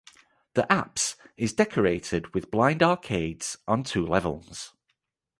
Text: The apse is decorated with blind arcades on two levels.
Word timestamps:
The 0.55 0.65
apse 0.73 1.15
is 1.37 1.53
decorated 1.53 2.33
with 2.33 2.49
blind 2.49 2.81
arcades 2.81 3.57
on 3.67 3.83
two 3.83 4.03
levels. 4.03 4.73